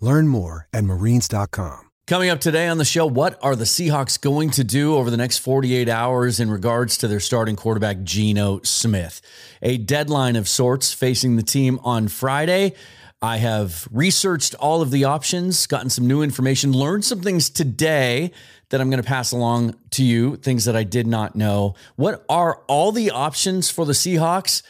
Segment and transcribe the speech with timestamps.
[0.00, 1.82] Learn more at marines.com.
[2.06, 5.16] Coming up today on the show, what are the Seahawks going to do over the
[5.16, 9.20] next 48 hours in regards to their starting quarterback, Geno Smith?
[9.60, 12.74] A deadline of sorts facing the team on Friday.
[13.20, 18.30] I have researched all of the options, gotten some new information, learned some things today
[18.68, 21.74] that I'm going to pass along to you, things that I did not know.
[21.96, 24.62] What are all the options for the Seahawks?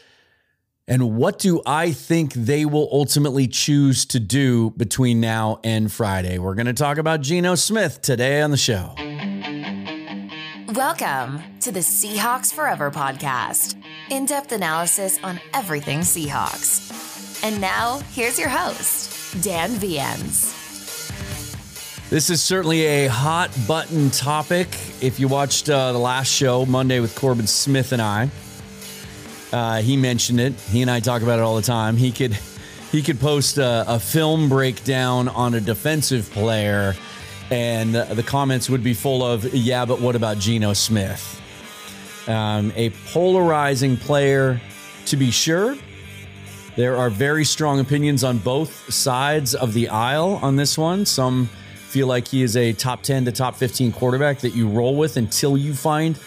[0.89, 6.39] And what do I think they will ultimately choose to do between now and Friday?
[6.39, 8.95] We're going to talk about Geno Smith today on the show.
[10.75, 17.43] Welcome to the Seahawks Forever podcast in depth analysis on everything Seahawks.
[17.43, 20.55] And now, here's your host, Dan Viens.
[22.11, 24.69] This is certainly a hot button topic.
[25.01, 28.31] If you watched uh, the last show, Monday with Corbin Smith and I,
[29.57, 30.53] uh, he mentioned it.
[30.53, 31.97] He and I talk about it all the time.
[31.97, 32.39] He could
[32.93, 36.95] he could post a, a film breakdown on a defensive player,
[37.51, 41.41] and the comments would be full of "Yeah, but what about Geno Smith?"
[42.29, 44.61] Um, a polarizing player,
[45.07, 45.75] to be sure.
[46.77, 51.07] There are very strong opinions on both sides of the aisle on this one.
[51.07, 51.49] Some
[51.89, 55.17] feel like he is a top 10 to top 15 quarterback that you roll with
[55.17, 56.19] until you find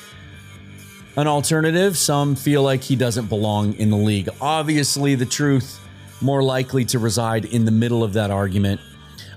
[1.19, 1.97] an alternative.
[1.97, 4.29] Some feel like he doesn't belong in the league.
[4.39, 5.79] Obviously, the truth
[6.21, 8.79] more likely to reside in the middle of that argument.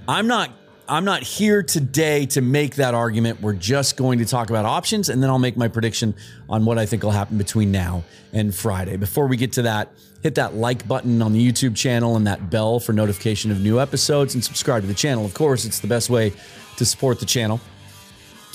[0.06, 0.50] I'm not
[0.88, 3.40] I'm not here today to make that argument.
[3.40, 6.14] We're just going to talk about options and then I'll make my prediction
[6.48, 8.96] on what I think will happen between now and Friday.
[8.96, 9.92] Before we get to that,
[10.22, 13.80] hit that like button on the YouTube channel and that bell for notification of new
[13.80, 15.24] episodes and subscribe to the channel.
[15.24, 16.32] Of course, it's the best way
[16.76, 17.60] to support the channel.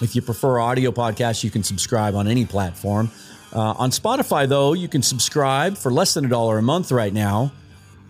[0.01, 3.09] If you prefer audio podcasts, you can subscribe on any platform.
[3.51, 7.13] Uh, on Spotify, though, you can subscribe for less than a dollar a month right
[7.13, 7.51] now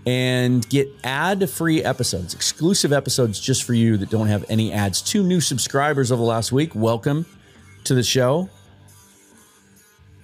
[0.05, 5.01] and get ad free episodes, exclusive episodes just for you that don't have any ads.
[5.01, 6.73] Two new subscribers over the last week.
[6.75, 7.25] Welcome
[7.85, 8.49] to the show.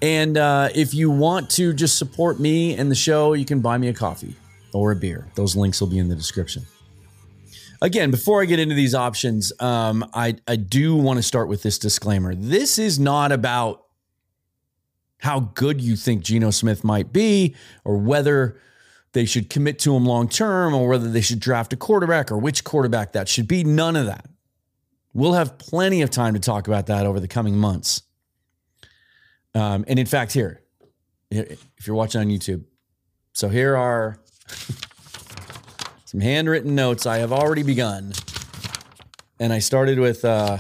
[0.02, 3.78] And uh, if you want to just support me and the show, you can buy
[3.78, 4.36] me a coffee
[4.74, 5.28] or a beer.
[5.36, 6.66] Those links will be in the description.
[7.84, 11.64] Again, before I get into these options, um, I, I do want to start with
[11.64, 12.34] this disclaimer.
[12.34, 13.84] This is not about
[15.18, 18.58] how good you think Geno Smith might be or whether
[19.12, 22.38] they should commit to him long term or whether they should draft a quarterback or
[22.38, 23.66] which quarterback that should be.
[23.66, 24.30] None of that.
[25.14, 28.02] We'll have plenty of time to talk about that over the coming months.
[29.54, 30.62] Um, and in fact, here,
[31.30, 32.64] if you're watching on YouTube,
[33.34, 34.20] so here are
[36.14, 38.14] some handwritten notes I have already begun.
[39.42, 40.60] And I started with uh,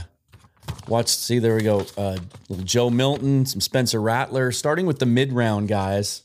[0.89, 1.85] watch, see, there we go.
[1.95, 2.17] Uh,
[2.65, 6.23] Joe Milton, some Spencer Rattler, starting with the mid round guys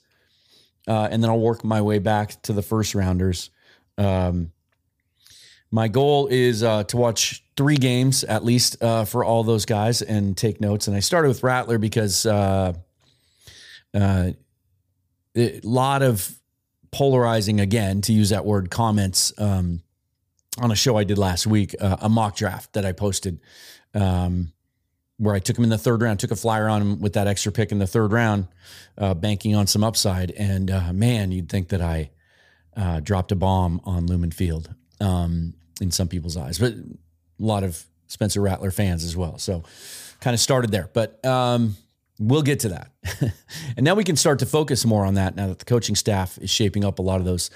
[0.89, 3.51] uh, and then I'll work my way back to the first rounders.
[3.99, 4.53] Um,
[5.71, 10.01] my goal is uh, to watch three games at least uh, for all those guys
[10.01, 10.89] and take notes.
[10.89, 12.73] And I started with Rattler because uh,
[13.95, 14.31] uh
[15.37, 16.38] a lot of
[16.91, 19.83] polarizing, again, to use that word, comments um,
[20.61, 23.41] on a show I did last week, uh, a mock draft that I posted.
[23.95, 24.53] Um,
[25.19, 27.27] where I took him in the third round, took a flyer on him with that
[27.27, 28.47] extra pick in the third round,
[28.97, 30.31] uh, banking on some upside.
[30.31, 32.11] And uh, man, you'd think that I
[32.77, 36.85] uh, dropped a bomb on Lumen Field um, in some people's eyes, but a
[37.39, 39.39] lot of Spencer Rattler fans as well.
[39.39, 39.65] So
[40.21, 41.77] kind of started there, but um,
[42.19, 42.91] we'll get to that.
[43.77, 46.39] and now we can start to focus more on that now that the coaching staff
[46.39, 46.99] is shaping up.
[46.99, 47.51] A lot of those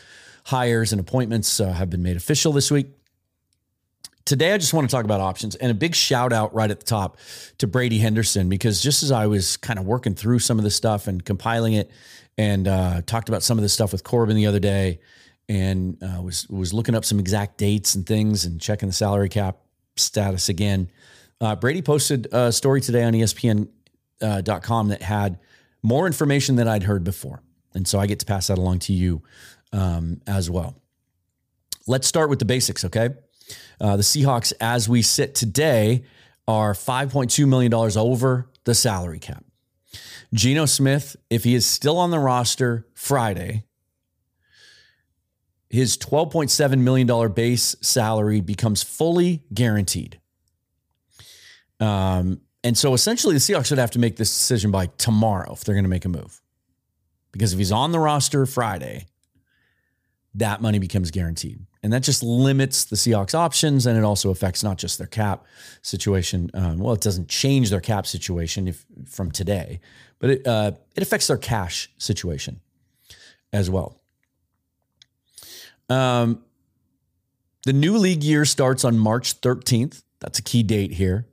[0.44, 2.88] hires and appointments uh, have been made official this week.
[4.25, 6.79] Today, I just want to talk about options and a big shout out right at
[6.79, 7.19] the top
[7.59, 10.76] to Brady Henderson because just as I was kind of working through some of this
[10.76, 11.91] stuff and compiling it
[12.38, 15.00] and uh, talked about some of this stuff with Corbin the other day
[15.49, 19.29] and uh, was was looking up some exact dates and things and checking the salary
[19.29, 19.59] cap
[19.97, 20.88] status again.
[21.41, 23.69] Uh, Brady posted a story today on ESPN.com
[24.23, 24.41] uh,
[24.89, 25.39] that had
[25.83, 27.43] more information than I'd heard before.
[27.75, 29.23] And so I get to pass that along to you
[29.73, 30.77] um, as well.
[31.87, 33.11] Let's start with the basics, okay?
[33.81, 36.05] Uh, the Seahawks, as we sit today,
[36.47, 39.45] are $5.2 million over the salary cap.
[40.33, 43.65] Geno Smith, if he is still on the roster Friday,
[45.69, 50.21] his $12.7 million base salary becomes fully guaranteed.
[51.81, 55.64] Um, and so essentially, the Seahawks would have to make this decision by tomorrow if
[55.64, 56.41] they're going to make a move.
[57.32, 59.06] Because if he's on the roster Friday,
[60.35, 61.61] that money becomes guaranteed.
[61.82, 65.44] And that just limits the Seahawks' options, and it also affects not just their cap
[65.82, 66.50] situation.
[66.55, 69.81] Um, well, it doesn't change their cap situation if, from today,
[70.20, 72.61] but it uh, it affects their cash situation
[73.53, 74.00] as well.
[75.88, 76.44] Um,
[77.64, 80.03] the new league year starts on March 13th.
[80.20, 81.26] That's a key date here.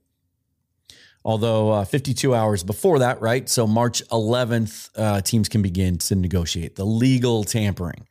[1.26, 3.48] Although uh, 52 hours before that, right?
[3.50, 8.08] So March 11th, uh, teams can begin to negotiate the legal tampering,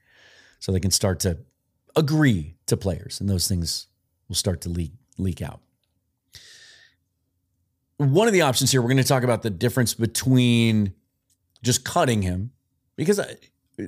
[0.61, 1.39] so they can start to
[1.97, 3.87] agree to players, and those things
[4.29, 5.61] will start to leak leak out.
[7.97, 10.93] One of the options here, we're going to talk about the difference between
[11.63, 12.53] just cutting him,
[12.95, 13.35] because uh,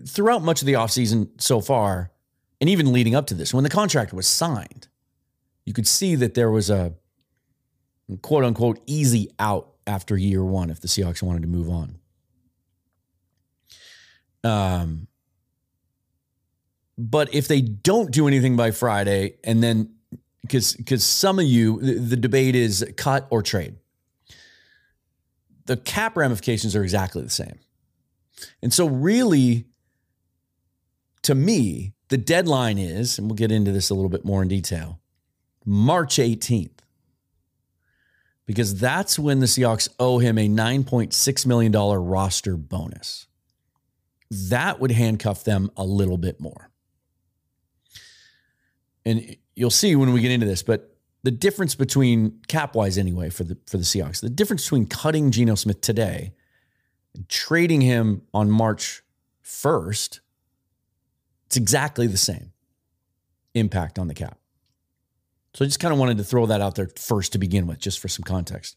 [0.09, 2.11] throughout much of the offseason so far,
[2.61, 4.89] and even leading up to this, when the contract was signed,
[5.65, 6.95] you could see that there was a
[8.19, 11.99] quote unquote easy out after year one if the Seahawks wanted to move on.
[14.43, 15.07] Um,
[16.97, 19.95] but if they don't do anything by Friday, and then
[20.43, 23.77] because because some of you, the, the debate is cut or trade.
[25.67, 27.61] The cap ramifications are exactly the same.
[28.63, 29.67] And so, really,
[31.23, 34.49] to me, the deadline is, and we'll get into this a little bit more in
[34.49, 34.99] detail,
[35.65, 36.71] March 18th.
[38.51, 43.29] Because that's when the Seahawks owe him a $9.6 million roster bonus.
[44.31, 46.71] That would handcuff them a little bit more
[49.05, 53.31] and you'll see when we get into this, but the difference between cap wise anyway
[53.31, 56.33] for the for the Seahawks, the difference between cutting Geno Smith today
[57.15, 59.03] and trading him on March
[59.45, 60.21] 1st,
[61.47, 62.53] it's exactly the same
[63.55, 64.39] impact on the cap.
[65.55, 67.79] So I just kind of wanted to throw that out there first to begin with,
[67.79, 68.77] just for some context.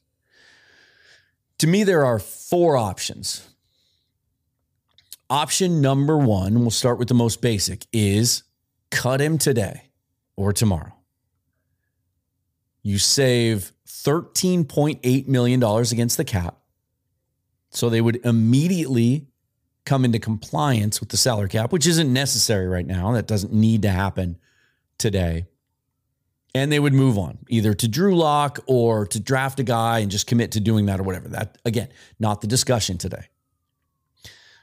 [1.60, 3.48] To me, there are four options.
[5.30, 8.44] Option number one, we'll start with the most basic, is
[8.92, 9.90] cut him today
[10.36, 10.94] or tomorrow.
[12.82, 16.58] You save $13.8 million against the cap.
[17.70, 19.28] So they would immediately
[19.86, 23.14] come into compliance with the salary cap, which isn't necessary right now.
[23.14, 24.38] That doesn't need to happen
[24.98, 25.48] today.
[26.56, 30.12] And they would move on either to Drew Lock or to draft a guy and
[30.12, 31.28] just commit to doing that or whatever.
[31.30, 31.90] That, again,
[32.20, 33.28] not the discussion today.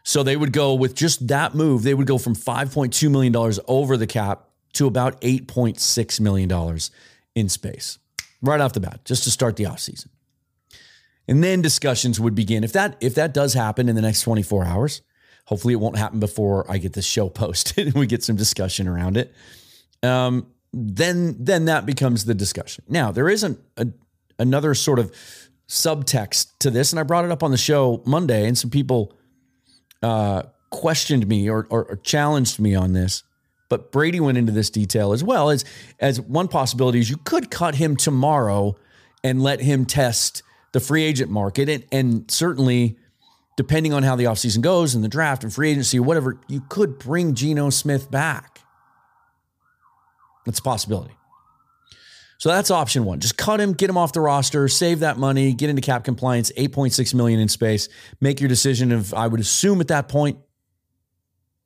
[0.05, 3.35] So they would go with just that move, they would go from $5.2 million
[3.67, 4.45] over the cap
[4.75, 6.79] to about $8.6 million
[7.35, 7.99] in space
[8.43, 10.09] right off the bat, just to start the offseason.
[11.29, 12.65] And then discussions would begin.
[12.65, 15.03] If that if that does happen in the next 24 hours,
[15.45, 18.89] hopefully it won't happen before I get this show posted and we get some discussion
[18.89, 19.33] around it.
[20.03, 22.85] Um, then then that becomes the discussion.
[22.89, 23.89] Now there isn't a,
[24.39, 25.13] another sort of
[25.69, 29.17] subtext to this, and I brought it up on the show Monday, and some people
[30.03, 33.23] uh, questioned me or, or, or challenged me on this.
[33.69, 35.65] But Brady went into this detail as well as
[36.01, 38.77] as one possibility is you could cut him tomorrow
[39.23, 40.43] and let him test
[40.73, 42.97] the free agent market and, and certainly
[43.57, 46.63] depending on how the offseason goes and the draft and free agency or whatever, you
[46.69, 48.61] could bring Geno Smith back.
[50.51, 51.15] That's a possibility.
[52.39, 53.21] So that's option one.
[53.21, 56.51] Just cut him, get him off the roster, save that money, get into cap compliance,
[56.59, 57.89] 8.6 million in space.
[58.21, 60.39] Make your decision of, I would assume at that point,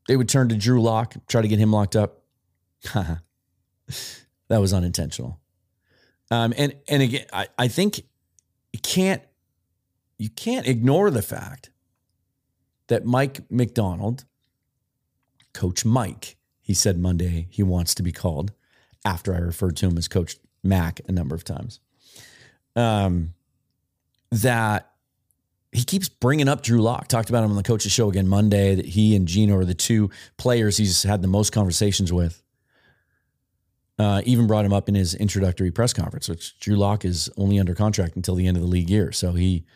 [0.06, 2.24] they would turn to Drew Lock, try to get him locked up.
[2.92, 3.20] that
[4.50, 5.40] was unintentional.
[6.30, 8.02] Um, and and again, I, I think
[8.74, 9.22] you can't
[10.18, 11.70] you can't ignore the fact
[12.88, 14.26] that Mike Macdonald,
[15.54, 18.52] Coach Mike, he said Monday he wants to be called
[19.04, 21.80] after I referred to him as Coach Mac a number of times.
[22.76, 23.34] Um,
[24.30, 24.90] that
[25.72, 27.08] he keeps bringing up Drew Lock.
[27.08, 29.74] Talked about him on the coach's show again Monday that he and Geno are the
[29.74, 32.42] two players he's had the most conversations with.
[33.96, 37.60] Uh, even brought him up in his introductory press conference, which Drew Lock is only
[37.60, 39.12] under contract until the end of the league year.
[39.12, 39.66] So he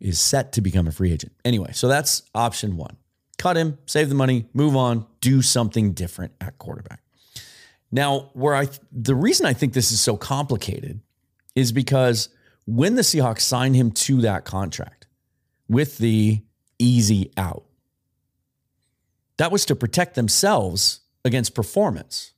[0.00, 1.32] is set to become a free agent.
[1.44, 2.96] Anyway, so that's option one.
[3.36, 7.02] Cut him, save the money, move on, do something different at quarterback.
[7.90, 11.00] Now, where I the reason I think this is so complicated
[11.54, 12.28] is because
[12.66, 15.06] when the Seahawks signed him to that contract
[15.68, 16.42] with the
[16.78, 17.64] easy out,
[19.38, 22.32] that was to protect themselves against performance.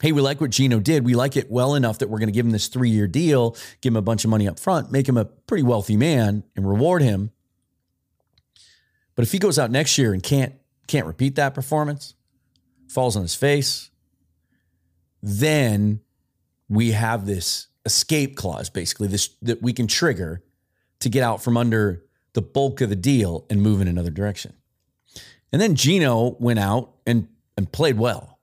[0.00, 1.04] Hey, we like what Geno did.
[1.04, 3.56] We like it well enough that we're going to give him this three year deal,
[3.80, 6.68] give him a bunch of money up front, make him a pretty wealthy man, and
[6.68, 7.32] reward him.
[9.14, 10.54] But if he goes out next year and can't
[10.86, 12.14] can't repeat that performance,
[12.90, 13.90] falls on his face,
[15.22, 16.00] then
[16.68, 20.42] we have this escape clause, basically, this that we can trigger
[21.00, 24.54] to get out from under the bulk of the deal and move in another direction.
[25.52, 28.38] And then Geno went out and, and played well,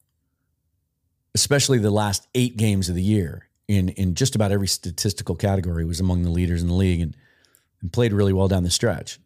[1.33, 5.85] especially the last eight games of the year in, in just about every statistical category,
[5.85, 7.15] was among the leaders in the league and,
[7.81, 9.19] and played really well down the stretch.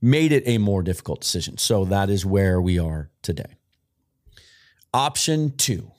[0.00, 1.58] Made it a more difficult decision.
[1.58, 3.57] So that is where we are today.
[4.94, 5.90] Option two.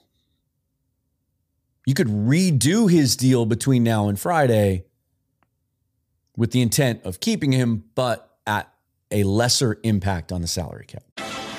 [1.86, 4.84] You could redo his deal between now and Friday
[6.36, 8.72] with the intent of keeping him, but at
[9.10, 11.04] a lesser impact on the salary cap.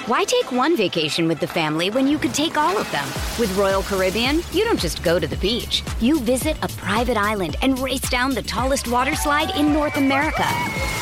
[0.07, 3.07] Why take one vacation with the family when you could take all of them?
[3.39, 5.83] With Royal Caribbean, you don't just go to the beach.
[5.99, 10.47] You visit a private island and race down the tallest water slide in North America.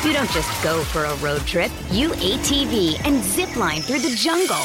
[0.04, 1.72] You don't just go for a road trip.
[1.90, 4.62] You ATV and zip line through the jungle.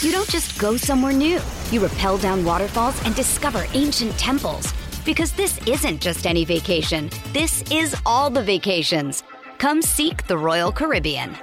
[0.00, 1.40] You don't just go somewhere new.
[1.70, 4.72] You rappel down waterfalls and discover ancient temples.
[5.04, 7.10] Because this isn't just any vacation.
[7.34, 9.22] This is all the vacations.
[9.58, 11.36] Come seek the Royal Caribbean.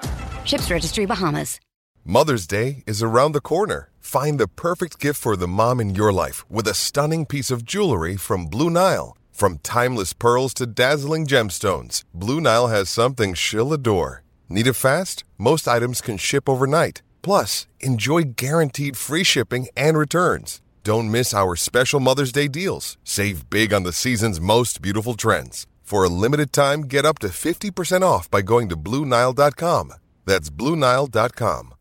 [0.44, 1.60] Ships Registry Bahamas.
[2.04, 3.92] Mother's Day is around the corner.
[4.00, 7.64] Find the perfect gift for the mom in your life with a stunning piece of
[7.64, 9.16] jewelry from Blue Nile.
[9.32, 14.24] From timeless pearls to dazzling gemstones, Blue Nile has something she'll adore.
[14.50, 15.24] Need it fast?
[15.38, 17.04] Most items can ship overnight.
[17.28, 20.62] Plus, enjoy guaranteed free shipping and returns.
[20.86, 22.98] Don't miss our special Mother's Day deals.
[23.04, 25.68] Save big on the season's most beautiful trends.
[25.82, 29.92] For a limited time, get up to 50% off by going to Bluenile.com.
[30.24, 31.74] That's Bluenile.com.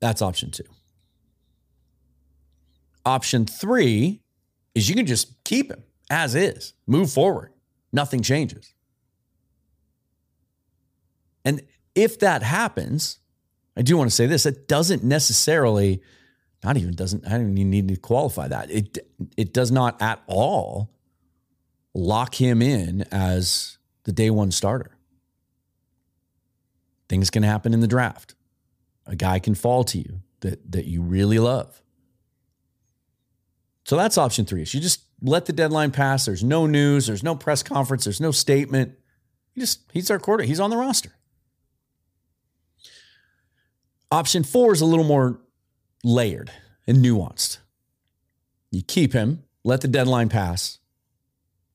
[0.00, 0.64] That's option two.
[3.06, 4.20] Option three
[4.74, 7.52] is you can just keep him as is, move forward.
[7.92, 8.73] Nothing changes.
[11.44, 11.62] And
[11.94, 13.18] if that happens,
[13.76, 16.02] I do want to say this, it doesn't necessarily,
[16.62, 18.70] not even doesn't, I don't even need to qualify that.
[18.70, 18.98] It
[19.36, 20.90] it does not at all
[21.94, 24.96] lock him in as the day one starter.
[27.08, 28.34] Things can happen in the draft.
[29.06, 31.82] A guy can fall to you that that you really love.
[33.84, 34.60] So that's option three.
[34.60, 36.24] You just let the deadline pass.
[36.24, 37.06] There's no news.
[37.06, 38.04] There's no press conference.
[38.04, 38.94] There's no statement.
[39.52, 40.44] He just he's our quarter.
[40.44, 41.12] He's on the roster.
[44.14, 45.40] Option four is a little more
[46.04, 46.52] layered
[46.86, 47.58] and nuanced.
[48.70, 50.78] You keep him, let the deadline pass.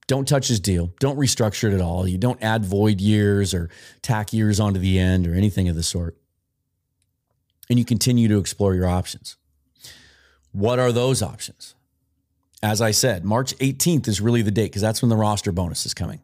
[0.08, 0.94] Don't touch his deal.
[1.02, 2.08] Don't restructure it at all.
[2.08, 3.70] You don't add void years or
[4.02, 6.16] tack years onto the end or anything of the sort.
[7.70, 9.36] And you continue to explore your options.
[10.54, 11.76] What are those options?
[12.64, 15.86] As I said, March 18th is really the date because that's when the roster bonus
[15.86, 16.22] is coming.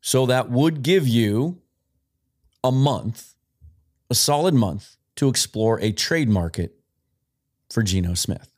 [0.00, 1.60] So that would give you
[2.64, 3.34] a month
[4.10, 6.74] a solid month to explore a trade market
[7.70, 8.48] for Geno Smith.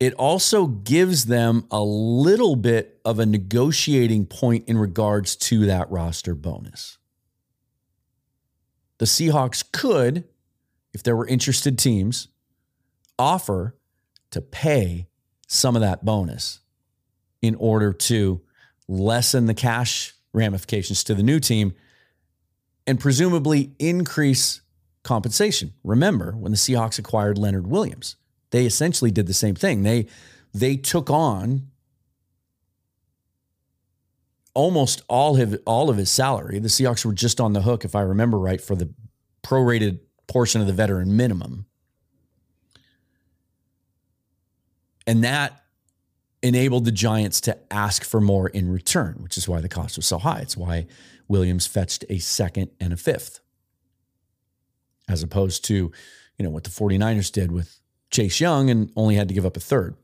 [0.00, 5.88] It also gives them a little bit of a negotiating point in regards to that
[5.90, 6.98] roster bonus.
[8.98, 10.24] The Seahawks could,
[10.92, 12.28] if there were interested teams,
[13.18, 13.76] offer
[14.32, 15.06] to pay
[15.46, 16.60] some of that bonus
[17.40, 18.40] in order to
[18.88, 21.74] lessen the cash ramifications to the new team
[22.86, 24.60] and presumably increase
[25.02, 25.72] compensation.
[25.84, 28.16] Remember, when the Seahawks acquired Leonard Williams,
[28.50, 29.82] they essentially did the same thing.
[29.82, 30.06] They
[30.54, 31.68] they took on
[34.54, 36.58] almost all of all of his salary.
[36.58, 38.92] The Seahawks were just on the hook, if I remember right, for the
[39.42, 41.66] prorated portion of the veteran minimum.
[45.06, 45.61] And that
[46.42, 50.06] enabled the Giants to ask for more in return, which is why the cost was
[50.06, 50.40] so high.
[50.40, 50.86] It's why
[51.28, 53.40] Williams fetched a second and a fifth,
[55.08, 57.78] as opposed to, you know, what the 49ers did with
[58.10, 59.96] Chase Young and only had to give up a third.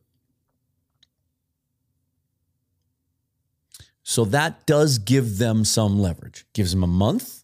[4.02, 6.46] So that does give them some leverage.
[6.54, 7.37] Gives them a month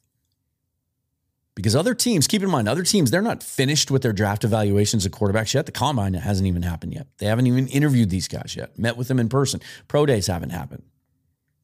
[1.54, 5.06] because other teams, keep in mind, other teams, they're not finished with their draft evaluations
[5.06, 5.66] of quarterbacks yet.
[5.66, 7.06] The combine hasn't even happened yet.
[7.18, 9.60] They haven't even interviewed these guys yet, met with them in person.
[9.86, 10.82] Pro days haven't happened.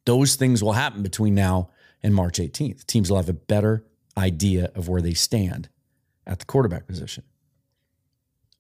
[0.05, 1.71] Those things will happen between now
[2.03, 2.87] and March 18th.
[2.87, 3.85] Teams will have a better
[4.17, 5.69] idea of where they stand
[6.27, 7.25] at the quarterback position.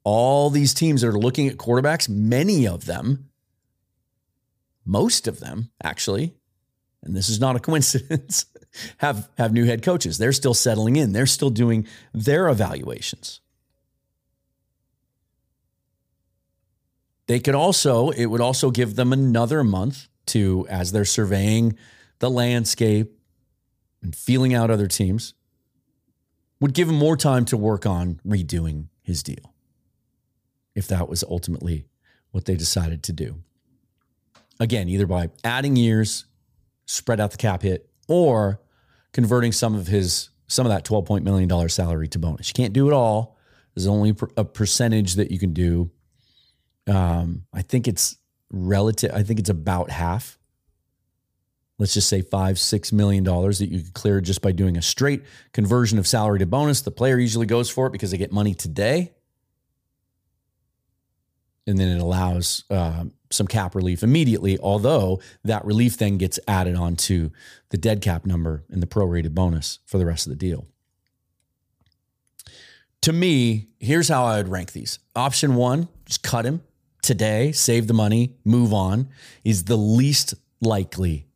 [0.02, 3.30] All these teams that are looking at quarterbacks, many of them,
[4.84, 6.34] most of them actually,
[7.02, 8.46] and this is not a coincidence,
[8.98, 10.18] have, have new head coaches.
[10.18, 13.40] They're still settling in, they're still doing their evaluations.
[17.26, 21.76] They could also, it would also give them another month to, as they're surveying
[22.18, 23.16] the landscape
[24.02, 25.34] and feeling out other teams,
[26.60, 29.54] would give him more time to work on redoing his deal
[30.74, 31.86] if that was ultimately
[32.30, 33.36] what they decided to do.
[34.58, 36.26] Again, either by adding years,
[36.90, 38.60] spread out the cap hit, or
[39.12, 42.48] converting some of his some of that twelve point million dollar salary to bonus.
[42.48, 43.36] You can't do it all.
[43.74, 45.90] There's only a percentage that you can do
[46.90, 48.16] um, I think it's
[48.52, 49.12] relative.
[49.14, 50.38] I think it's about half.
[51.78, 54.82] Let's just say five, six million dollars that you could clear just by doing a
[54.82, 56.82] straight conversion of salary to bonus.
[56.82, 59.12] The player usually goes for it because they get money today.
[61.66, 66.74] And then it allows uh, some cap relief immediately, although that relief then gets added
[66.74, 67.30] onto
[67.70, 70.66] the dead cap number and the prorated bonus for the rest of the deal.
[73.02, 74.98] To me, here's how I would rank these.
[75.16, 76.62] Option one, just cut him
[77.02, 79.08] today, save the money, move on,
[79.44, 81.26] is the least likely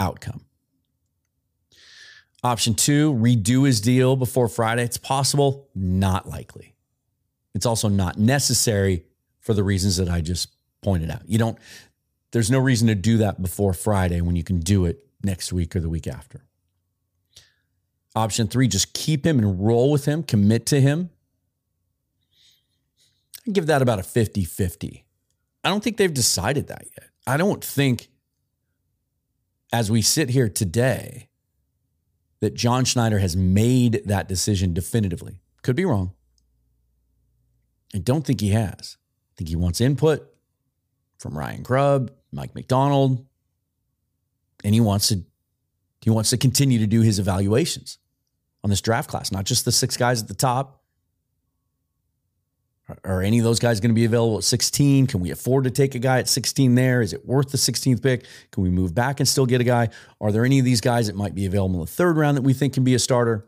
[0.00, 0.44] outcome.
[2.42, 4.82] Option two, redo his deal before Friday.
[4.82, 6.74] It's possible, not likely.
[7.54, 9.04] It's also not necessary
[9.38, 10.48] for the reasons that I just
[10.82, 11.22] pointed out.
[11.26, 11.58] You don't,
[12.32, 15.74] there's no reason to do that before Friday when you can do it next week
[15.76, 16.44] or the week after.
[18.14, 21.10] Option three, just keep him and roll with him, commit to him,
[23.46, 25.04] I give that about a 50 50.
[25.64, 27.10] I don't think they've decided that yet.
[27.26, 28.08] I don't think,
[29.72, 31.28] as we sit here today,
[32.40, 35.40] that John Schneider has made that decision definitively.
[35.62, 36.12] Could be wrong.
[37.94, 38.96] I don't think he has.
[39.32, 40.31] I think he wants input
[41.22, 43.24] from Ryan Grubb, Mike Macdonald,
[44.64, 45.24] and he wants to
[46.00, 47.98] he wants to continue to do his evaluations
[48.64, 50.82] on this draft class, not just the six guys at the top,
[53.04, 55.06] are any of those guys going to be available at 16?
[55.06, 57.00] Can we afford to take a guy at 16 there?
[57.00, 58.26] Is it worth the 16th pick?
[58.50, 59.88] Can we move back and still get a guy?
[60.20, 62.42] Are there any of these guys that might be available in the third round that
[62.42, 63.46] we think can be a starter?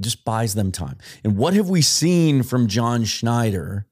[0.00, 0.98] Just buys them time.
[1.24, 3.86] And what have we seen from John Schneider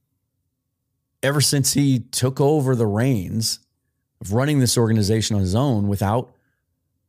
[1.25, 3.59] ever since he took over the reins
[4.21, 6.35] of running this organization on his own without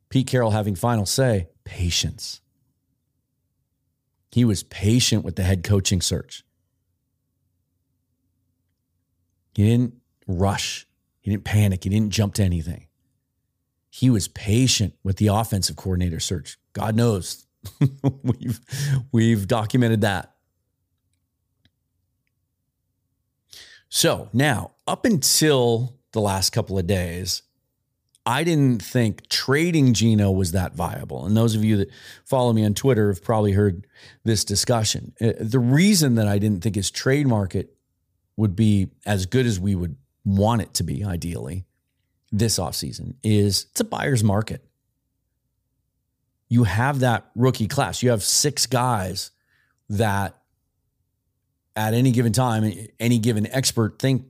[0.08, 1.48] Pete Carroll having final say?
[1.64, 2.40] Patience.
[4.32, 6.44] He was patient with the head coaching search.
[9.54, 9.94] He didn't
[10.26, 10.86] rush.
[11.20, 11.84] He didn't panic.
[11.84, 12.86] He didn't jump to anything.
[13.90, 16.58] He was patient with the offensive coordinator search.
[16.72, 17.46] God knows
[18.22, 18.60] we've
[19.12, 20.35] we've documented that.
[23.88, 27.42] So now, up until the last couple of days,
[28.24, 31.26] I didn't think trading Geno was that viable.
[31.26, 31.90] And those of you that
[32.24, 33.86] follow me on Twitter have probably heard
[34.24, 35.12] this discussion.
[35.20, 37.76] Uh, the reason that I didn't think his trade market
[38.36, 41.66] would be as good as we would want it to be, ideally,
[42.32, 44.64] this offseason is it's a buyer's market.
[46.48, 48.02] You have that rookie class.
[48.02, 49.30] You have six guys
[49.88, 50.36] that
[51.76, 54.24] at any given time, any given expert think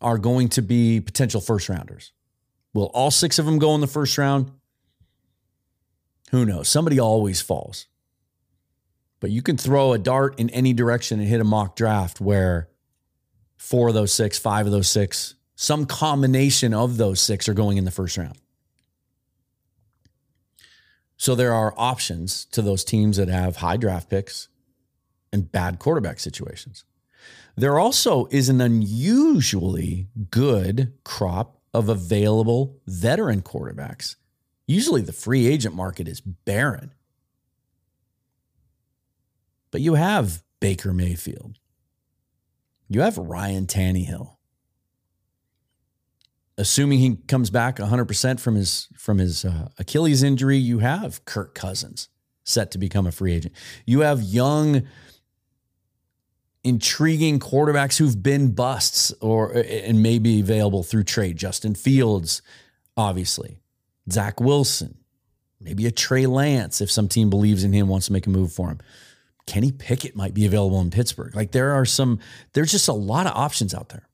[0.00, 2.12] are going to be potential first rounders.
[2.72, 4.52] Will all six of them go in the first round?
[6.30, 6.68] Who knows?
[6.68, 7.86] Somebody always falls.
[9.20, 12.68] But you can throw a dart in any direction and hit a mock draft where
[13.56, 17.76] four of those six, five of those six, some combination of those six are going
[17.76, 18.36] in the first round.
[21.16, 24.48] So there are options to those teams that have high draft picks
[25.34, 26.84] and bad quarterback situations.
[27.56, 34.16] There also is an unusually good crop of available veteran quarterbacks.
[34.66, 36.92] Usually the free agent market is barren.
[39.70, 41.58] But you have Baker Mayfield.
[42.88, 44.36] You have Ryan Tannehill.
[46.56, 51.56] Assuming he comes back 100% from his from his uh, Achilles injury, you have Kirk
[51.56, 52.08] Cousins
[52.44, 53.54] set to become a free agent.
[53.84, 54.86] You have young
[56.64, 61.36] intriguing quarterbacks who've been busts or and may be available through trade.
[61.36, 62.42] Justin Fields,
[62.96, 63.58] obviously.
[64.10, 64.98] Zach Wilson,
[65.60, 68.52] maybe a Trey Lance if some team believes in him, wants to make a move
[68.52, 68.80] for him.
[69.46, 71.34] Kenny Pickett might be available in Pittsburgh.
[71.36, 72.18] Like there are some,
[72.54, 74.08] there's just a lot of options out there.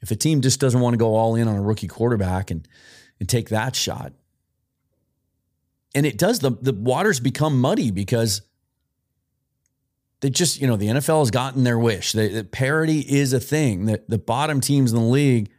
[0.00, 2.66] If a team just doesn't want to go all in on a rookie quarterback and,
[3.20, 4.12] and take that shot,
[5.94, 8.42] and it does the the waters become muddy because
[10.20, 12.12] they just you know the NFL has gotten their wish.
[12.12, 13.86] The parity is a thing.
[13.86, 15.50] That the bottom teams in the league,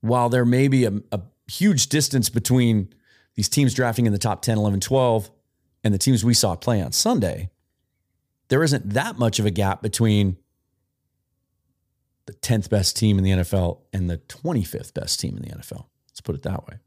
[0.00, 2.92] while there may be a, a huge distance between
[3.34, 5.30] these teams drafting in the top 10, 11, 12
[5.84, 7.50] and the teams we saw play on Sunday,
[8.48, 10.36] there isn't that much of a gap between
[12.26, 15.86] the 10th best team in the NFL and the 25th best team in the NFL.
[16.10, 16.78] Let's put it that way.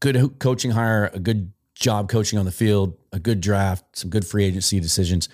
[0.00, 4.26] Good coaching hire, a good job coaching on the field, a good draft, some good
[4.26, 5.28] free agency decisions,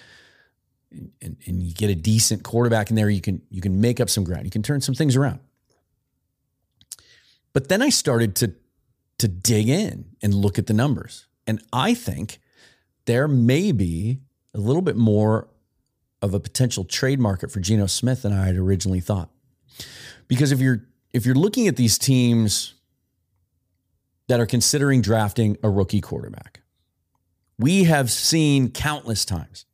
[0.90, 4.10] and, and you get a decent quarterback in there, you can you can make up
[4.10, 4.44] some ground.
[4.44, 5.40] You can turn some things around.
[7.52, 8.54] But then I started to
[9.18, 11.26] to dig in and look at the numbers.
[11.46, 12.40] And I think
[13.04, 14.20] there may be
[14.54, 15.48] a little bit more
[16.22, 19.30] of a potential trade market for Geno Smith than I had originally thought.
[20.28, 22.74] Because if you're if you're looking at these teams
[24.30, 26.60] that are considering drafting a rookie quarterback,
[27.58, 29.66] we have seen countless times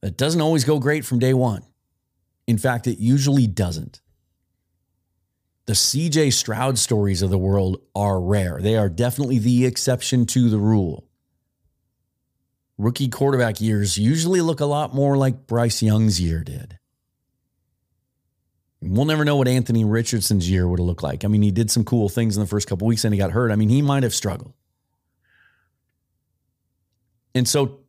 [0.00, 1.62] that doesn't always go great from day one.
[2.46, 4.00] In fact, it usually doesn't.
[5.66, 8.60] The CJ Stroud stories of the world are rare.
[8.62, 11.04] They are definitely the exception to the rule
[12.78, 16.77] rookie quarterback years usually look a lot more like Bryce Young's year did.
[18.80, 21.24] We'll never know what Anthony Richardson's year would have looked like.
[21.24, 23.32] I mean, he did some cool things in the first couple weeks and he got
[23.32, 23.50] hurt.
[23.50, 24.52] I mean, he might have struggled.
[27.34, 27.80] And so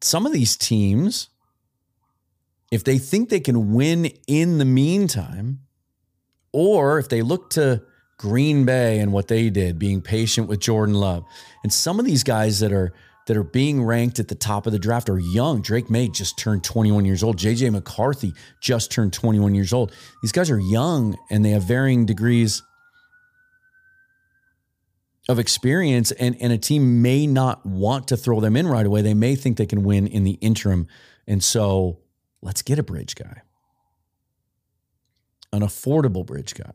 [0.00, 1.28] some of these teams,
[2.70, 5.60] if they think they can win in the meantime,
[6.52, 7.82] or if they look to
[8.18, 11.24] Green Bay and what they did, being patient with Jordan Love,
[11.62, 12.92] and some of these guys that are
[13.26, 15.62] that are being ranked at the top of the draft are young.
[15.62, 17.36] Drake Maye just turned 21 years old.
[17.36, 19.92] JJ McCarthy just turned 21 years old.
[20.22, 22.62] These guys are young and they have varying degrees
[25.28, 29.02] of experience, and, and a team may not want to throw them in right away.
[29.02, 30.88] They may think they can win in the interim.
[31.28, 32.00] And so
[32.42, 33.42] let's get a bridge guy,
[35.52, 36.72] an affordable bridge guy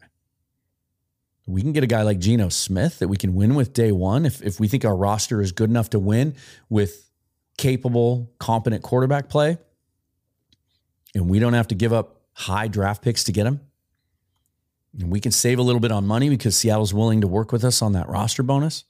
[1.48, 4.26] we can get a guy like Geno Smith that we can win with day one
[4.26, 6.36] if, if we think our roster is good enough to win
[6.70, 7.10] with
[7.58, 9.58] capable, competent quarterback play,
[11.16, 13.62] and we don't have to give up high draft picks to get him.
[15.00, 17.64] And we can save a little bit on money because Seattle's willing to work with
[17.64, 18.84] us on that roster bonus.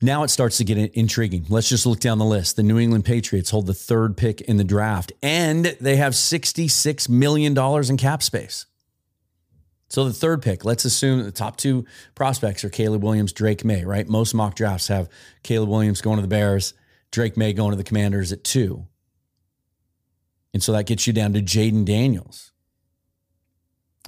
[0.00, 1.46] Now it starts to get intriguing.
[1.48, 2.56] Let's just look down the list.
[2.56, 7.08] The New England Patriots hold the third pick in the draft, and they have $66
[7.08, 8.66] million in cap space.
[9.88, 13.84] So the third pick, let's assume the top two prospects are Caleb Williams, Drake Maye,
[13.84, 14.08] right?
[14.08, 15.08] Most mock drafts have
[15.42, 16.74] Caleb Williams going to the Bears,
[17.12, 18.86] Drake Maye going to the Commanders at two.
[20.52, 22.52] And so that gets you down to Jayden Daniels.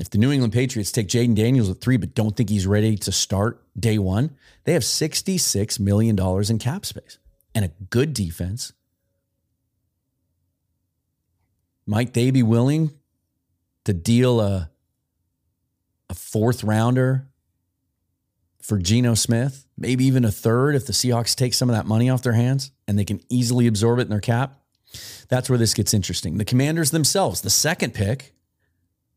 [0.01, 2.97] If the New England Patriots take Jayden Daniels at three, but don't think he's ready
[2.97, 7.19] to start day one, they have $66 million in cap space
[7.55, 8.73] and a good defense.
[11.87, 12.93] Might they be willing
[13.85, 14.71] to deal a
[16.11, 17.29] a fourth rounder
[18.61, 22.11] for Geno Smith, maybe even a third if the Seahawks take some of that money
[22.11, 24.61] off their hands and they can easily absorb it in their cap.
[25.29, 26.38] That's where this gets interesting.
[26.38, 28.35] The Commanders themselves, the second pick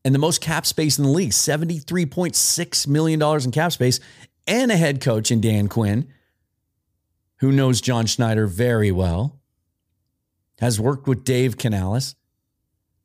[0.04, 3.99] and the most cap space in the league, $73.6 million in cap space,
[4.47, 6.08] and a head coach in Dan Quinn,
[7.38, 9.39] who knows John Schneider very well,
[10.60, 12.15] has worked with Dave Canales,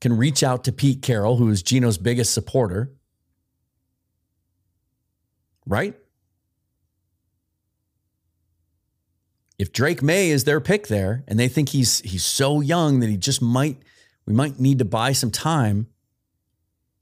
[0.01, 2.92] can reach out to Pete Carroll, who is Geno's biggest supporter
[5.66, 5.94] right?
[9.59, 13.09] If Drake Maye is their pick there and they think he's he's so young that
[13.09, 13.79] he just might
[14.26, 15.87] we might need to buy some time,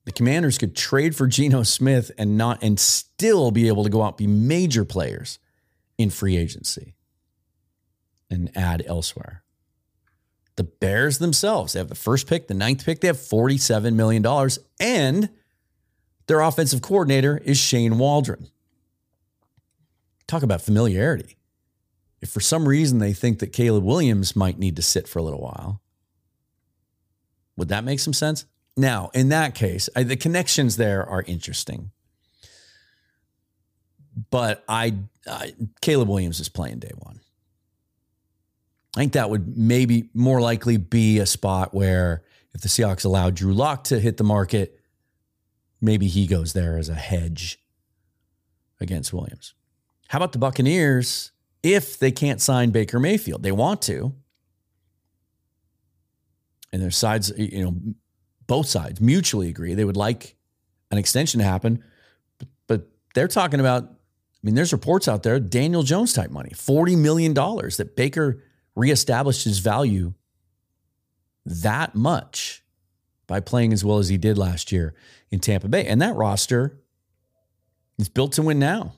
[0.04, 4.02] the Commanders could trade for Geno Smith and not and still be able to go
[4.02, 5.38] out be major players
[5.98, 6.94] in free agency
[8.30, 9.42] and add elsewhere.
[10.56, 14.24] The Bears themselves, they have the first pick, the ninth pick, they have $47 million,
[14.78, 15.28] and
[16.26, 18.48] their offensive coordinator is Shane Waldron.
[20.26, 21.36] Talk about familiarity.
[22.20, 25.22] If for some reason they think that Caleb Williams might need to sit for a
[25.22, 25.82] little while,
[27.56, 28.46] would that make some sense?
[28.76, 31.90] Now, in that case, the connections there are interesting.
[34.30, 34.94] But I,
[35.28, 37.20] I, Caleb Williams is playing day one.
[38.96, 42.22] I think that would maybe more likely be a spot where
[42.54, 44.80] if the Seahawks allow Drew Lock to hit the market,
[45.80, 47.58] maybe he goes there as a hedge
[48.80, 49.54] against Williams.
[50.14, 51.32] How about the Buccaneers
[51.64, 53.42] if they can't sign Baker Mayfield?
[53.42, 54.14] They want to.
[56.72, 57.74] And their sides, you know,
[58.46, 60.36] both sides mutually agree they would like
[60.92, 61.82] an extension to happen.
[62.68, 63.88] But they're talking about, I
[64.44, 68.40] mean, there's reports out there, Daniel Jones type money, $40 million that Baker
[68.76, 70.14] reestablished his value
[71.44, 72.62] that much
[73.26, 74.94] by playing as well as he did last year
[75.32, 75.84] in Tampa Bay.
[75.86, 76.78] And that roster
[77.98, 78.92] is built to win now.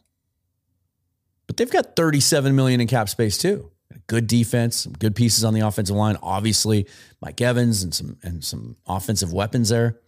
[1.47, 3.71] But they've got 37 million in cap space too.
[4.09, 6.17] Good defense, good pieces on the offensive line.
[6.23, 6.87] Obviously,
[7.21, 10.01] Mike Evans and some and some offensive weapons there.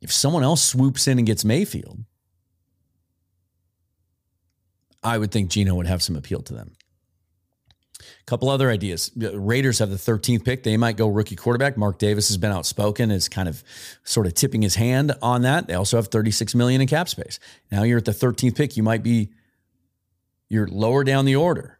[0.00, 2.04] If someone else swoops in and gets Mayfield,
[5.02, 6.72] I would think Geno would have some appeal to them.
[8.00, 9.10] A couple other ideas.
[9.16, 10.62] Raiders have the 13th pick.
[10.62, 11.76] They might go rookie quarterback.
[11.76, 13.62] Mark Davis has been outspoken, is kind of
[14.04, 15.66] sort of tipping his hand on that.
[15.66, 17.38] They also have 36 million in cap space.
[17.70, 18.76] Now you're at the 13th pick.
[18.76, 19.30] You might be
[20.48, 21.78] you're lower down the order.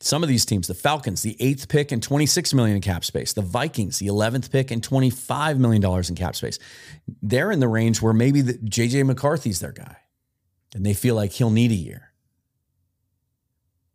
[0.00, 3.32] Some of these teams, the Falcons, the eighth pick and 26 million in cap space.
[3.32, 6.58] The Vikings, the 11th pick and 25 million dollars in cap space.
[7.20, 9.96] They're in the range where maybe the, JJ McCarthy's their guy,
[10.74, 12.12] and they feel like he'll need a year,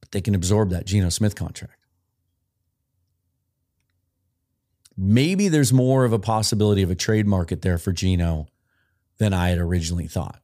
[0.01, 1.85] but they can absorb that Geno Smith contract.
[4.97, 8.47] Maybe there's more of a possibility of a trade market there for Geno
[9.17, 10.42] than I had originally thought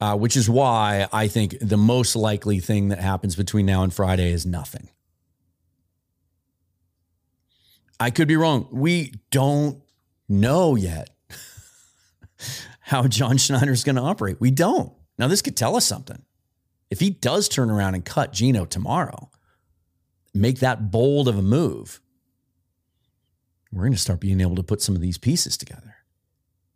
[0.00, 3.92] uh, which is why I think the most likely thing that happens between now and
[3.92, 4.88] Friday is nothing.
[7.98, 8.68] I could be wrong.
[8.70, 9.82] We don't
[10.28, 11.10] know yet
[12.80, 14.40] how John Schneider is going to operate.
[14.40, 14.92] We don't.
[15.18, 16.22] Now, this could tell us something.
[16.90, 19.30] If he does turn around and cut Geno tomorrow,
[20.32, 22.00] make that bold of a move,
[23.72, 25.96] we're going to start being able to put some of these pieces together.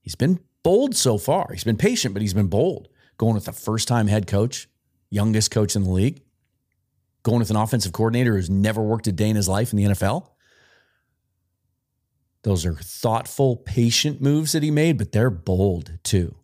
[0.01, 1.51] He's been bold so far.
[1.53, 4.69] He's been patient, but he's been bold going with a first time head coach,
[5.11, 6.23] youngest coach in the league,
[7.23, 9.85] going with an offensive coordinator who's never worked a day in his life in the
[9.85, 10.29] NFL.
[12.43, 16.35] Those are thoughtful, patient moves that he made, but they're bold too.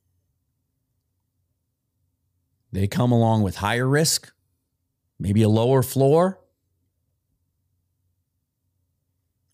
[2.71, 4.33] They come along with higher risk,
[5.19, 6.39] maybe a lower floor.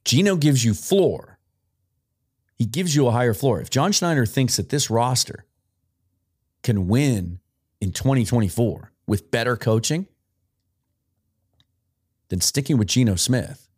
[0.05, 1.39] Geno gives you floor.
[2.57, 3.61] He gives you a higher floor.
[3.61, 5.44] If John Schneider thinks that this roster
[6.65, 7.39] can win
[7.81, 10.09] in 2024 with better coaching
[12.31, 13.69] than sticking with Geno Smith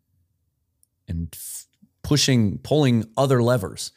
[1.07, 1.67] and f-
[2.01, 3.91] pushing, pulling other levers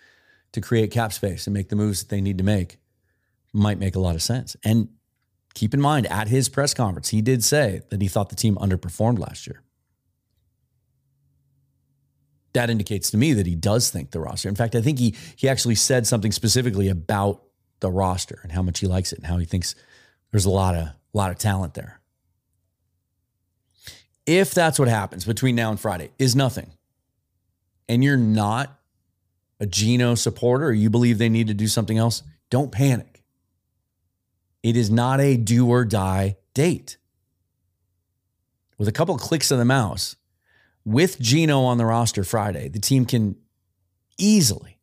[0.52, 2.78] to create cap space and make the moves that they need to make
[3.52, 4.56] might make a lot of sense.
[4.64, 4.88] And
[5.54, 8.56] keep in mind, at his press conference, he did say that he thought the team
[8.56, 9.62] underperformed last year.
[12.52, 14.48] That indicates to me that he does think the roster.
[14.48, 17.44] In fact, I think he he actually said something specifically about
[17.80, 19.74] the roster and how much he likes it and how he thinks
[20.30, 22.00] there's a lot of a lot of talent there.
[24.26, 26.72] If that's what happens between now and Friday is nothing.
[27.88, 28.78] And you're not
[29.58, 33.22] a Geno supporter or you believe they need to do something else, don't panic.
[34.62, 36.96] It is not a do or die date.
[38.78, 40.16] With a couple of clicks of the mouse,
[40.84, 43.36] with Geno on the roster Friday, the team can
[44.16, 44.79] easily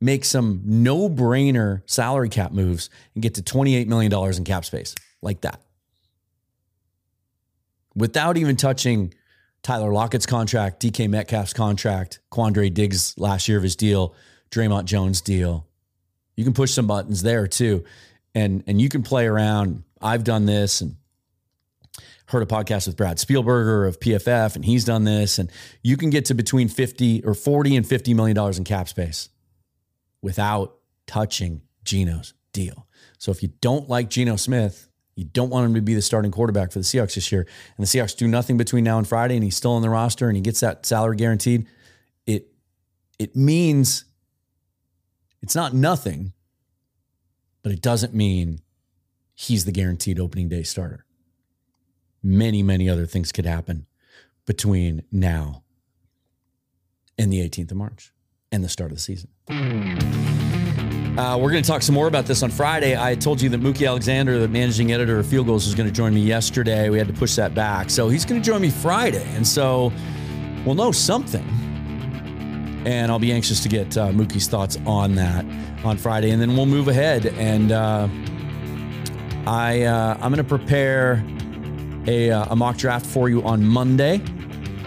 [0.00, 4.94] make some no brainer salary cap moves and get to $28 million in cap space
[5.20, 5.60] like that.
[7.94, 9.12] Without even touching
[9.62, 14.14] Tyler Lockett's contract, DK Metcalf's contract, Quandre Diggs last year of his deal,
[14.50, 15.66] Dre'Mont Jones deal.
[16.36, 17.84] You can push some buttons there too.
[18.34, 19.82] And and you can play around.
[20.00, 20.96] I've done this and
[22.26, 25.38] heard a podcast with Brad Spielberger of PFF, and he's done this.
[25.38, 25.50] And
[25.82, 29.28] you can get to between 50 or 40 and 50 million dollars in cap space
[30.22, 32.86] without touching Geno's deal.
[33.18, 36.30] So if you don't like Geno Smith, you don't want him to be the starting
[36.30, 39.34] quarterback for the Seahawks this year, and the Seahawks do nothing between now and Friday,
[39.34, 41.66] and he's still on the roster and he gets that salary guaranteed,
[42.26, 42.48] it
[43.18, 44.04] it means
[45.42, 46.32] it's not nothing,
[47.62, 48.60] but it doesn't mean
[49.34, 51.04] he's the guaranteed opening day starter.
[52.22, 53.86] Many, many other things could happen
[54.46, 55.64] between now
[57.18, 58.12] and the 18th of March
[58.52, 59.28] and the start of the season.
[61.18, 62.96] Uh, we're going to talk some more about this on Friday.
[62.96, 65.94] I told you that Mookie Alexander, the managing editor of Field Gulls, was going to
[65.94, 66.88] join me yesterday.
[66.88, 67.90] We had to push that back.
[67.90, 69.26] So he's going to join me Friday.
[69.34, 69.92] And so
[70.64, 71.46] we'll know something.
[72.86, 75.44] And I'll be anxious to get uh, Mookie's thoughts on that
[75.84, 76.30] on Friday.
[76.30, 77.26] And then we'll move ahead.
[77.26, 78.08] And uh,
[79.46, 81.22] I, uh, I'm going to prepare
[82.06, 84.22] a, uh, a mock draft for you on Monday.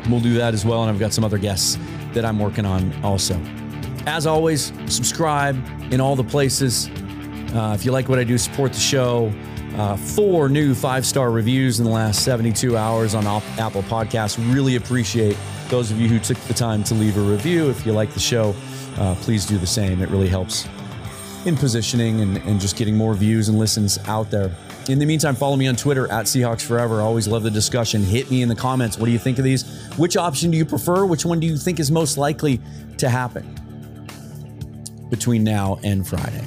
[0.10, 0.82] We'll do that as well.
[0.82, 1.78] And I've got some other guests
[2.13, 3.39] that I'm working on also.
[4.06, 5.56] As always, subscribe
[5.91, 6.89] in all the places.
[7.54, 9.34] Uh, if you like what I do, support the show.
[9.76, 14.38] Uh, four new five star reviews in the last 72 hours on Apple Podcasts.
[14.54, 15.38] Really appreciate
[15.69, 17.69] those of you who took the time to leave a review.
[17.69, 18.54] If you like the show,
[18.97, 20.02] uh, please do the same.
[20.02, 20.67] It really helps
[21.45, 24.51] in positioning and, and just getting more views and listens out there.
[24.89, 27.01] In the meantime, follow me on Twitter at Seahawks Forever.
[27.01, 28.03] Always love the discussion.
[28.03, 28.97] Hit me in the comments.
[28.97, 29.63] What do you think of these?
[29.97, 31.06] Which option do you prefer?
[31.06, 32.60] Which one do you think is most likely
[32.97, 33.56] to happen
[35.10, 36.43] between now and Friday?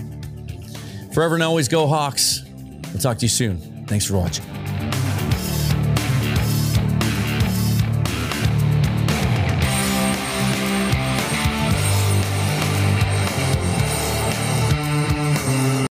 [1.15, 2.45] Forever and always go Hawks.
[2.93, 3.87] We'll talk to you soon.
[3.87, 4.45] Thanks for watching.